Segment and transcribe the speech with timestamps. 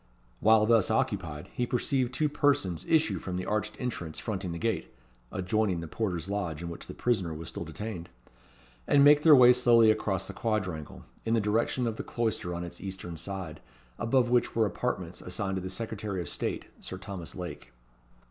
[0.39, 4.91] While thus occupied, he perceived two persons issue from the arched entrance fronting the gate
[5.31, 8.09] (adjoining the porter's lodge, in which the prisoner was still detained),
[8.87, 12.63] and make their way slowly across the quadrangle, in the direction of the cloister on
[12.63, 13.61] its eastern side,
[13.99, 17.71] above which were apartments assigned to the Secretary of State, Sir Thomas Lake.